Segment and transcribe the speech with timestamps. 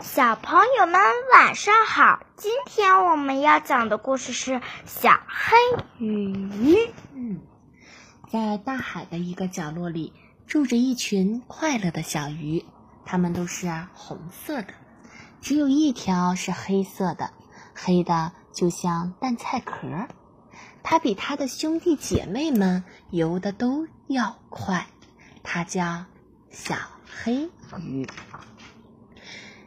[0.00, 1.00] 小朋友们
[1.32, 4.52] 晚上好，今天我们要讲的故事是
[4.84, 5.56] 《小黑
[5.98, 6.74] 鱼》。
[7.14, 7.40] 嗯，
[8.30, 10.12] 在大海的一个角落里，
[10.46, 12.64] 住着一群快乐的小鱼，
[13.06, 14.74] 它们都是红色的，
[15.40, 17.30] 只有一条是黑色的，
[17.74, 20.08] 黑的就像蛋菜壳。
[20.82, 24.86] 它比它的兄弟姐妹们游的都要快，
[25.42, 26.04] 它叫
[26.50, 26.76] 小
[27.06, 27.50] 黑
[27.80, 28.06] 鱼。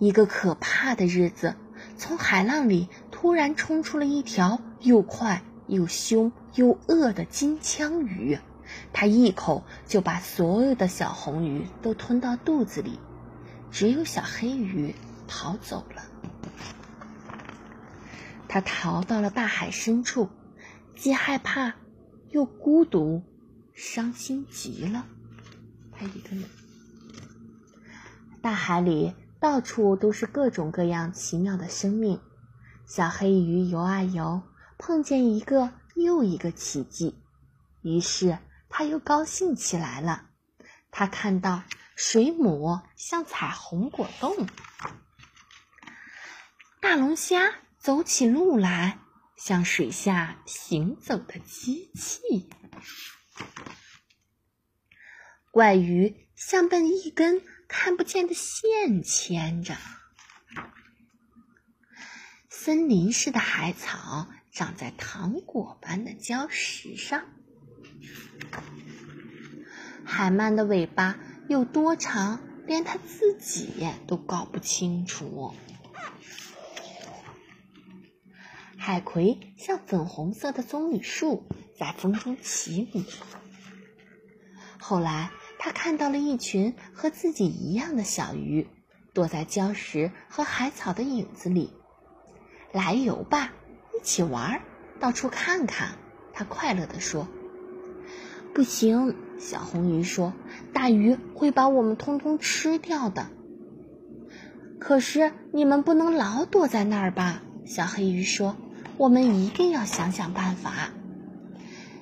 [0.00, 1.56] 一个可怕的日子，
[1.98, 8.38] 从海浪里突然冲出了一条又快又凶又恶的金枪鱼，
[8.94, 12.98] 它一口就把所有的小红鱼都吞到肚子里，
[13.70, 14.94] 只有小黑鱼
[15.28, 16.02] 逃走了。
[18.48, 20.30] 它逃到了大海深处，
[20.96, 21.74] 既害怕
[22.30, 23.22] 又孤独，
[23.74, 25.04] 伤心极了。
[25.92, 26.44] 它一个人，
[28.40, 29.12] 大海里。
[29.40, 32.20] 到处都是各种各样奇妙的生命，
[32.86, 34.42] 小黑鱼游啊游，
[34.76, 37.22] 碰见一个又一个奇迹，
[37.80, 40.26] 于是他又高兴起来了。
[40.90, 41.62] 他看到
[41.96, 44.46] 水母像彩虹果冻，
[46.80, 48.98] 大龙虾走起路来
[49.36, 52.50] 像水下行走的机器，
[55.50, 57.42] 怪鱼像被一根。
[57.72, 59.76] 看不见的线牵着，
[62.48, 67.22] 森林似的海草长在糖果般的礁石上，
[70.04, 75.54] 海鳗的尾巴有多长，连它自己都搞不清楚。
[78.76, 81.46] 海葵像粉红色的棕榈树，
[81.78, 83.04] 在风中起舞。
[84.80, 85.30] 后来。
[85.62, 88.66] 他看到了一群和自己一样的小鱼，
[89.12, 91.74] 躲在礁石和海草的影子里。
[92.72, 93.52] 来游吧，
[93.94, 94.62] 一起玩，
[94.98, 95.90] 到处看看。
[96.32, 97.28] 他快乐地说
[98.54, 100.32] ：“不行。”小红鱼说
[100.72, 103.26] ：“大鱼会把我们通通吃掉的。”
[104.80, 107.42] 可是你们不能老躲在那儿吧？
[107.66, 108.56] 小黑鱼说
[108.96, 110.90] ：“我们一定要想想办法。”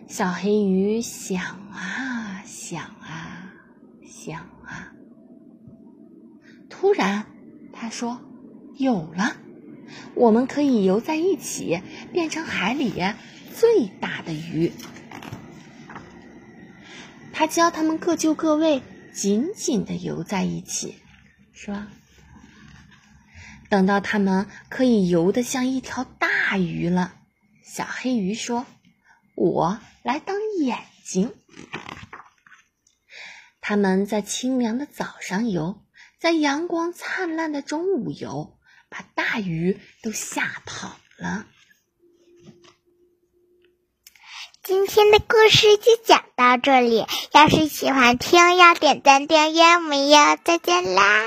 [0.06, 1.42] 小黑鱼想
[1.72, 2.94] 啊想
[4.30, 4.38] 啊。
[4.38, 4.92] 想啊！
[6.68, 7.24] 突然，
[7.72, 8.20] 他说
[8.76, 9.36] ：“有了，
[10.14, 11.80] 我们可以游在一起，
[12.12, 13.02] 变成海里
[13.54, 14.72] 最大的鱼。”
[17.32, 18.82] 他教他们各就各位，
[19.14, 20.96] 紧紧的游在一起，
[21.52, 21.86] 说
[23.70, 27.14] ：“等到他们可以游得像一条大鱼了。”
[27.64, 28.66] 小黑鱼说
[29.34, 31.32] ：“我来当眼睛。”
[33.68, 35.82] 它们在清凉的早上游，
[36.18, 38.56] 在阳光灿烂的中午游，
[38.88, 41.44] 把大鱼都吓跑了。
[44.62, 51.26] 今天的故事就讲到这里，要是喜欢听，要点赞订阅，我们要再见啦！